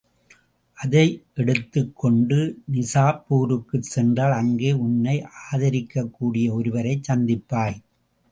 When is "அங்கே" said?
4.31-4.71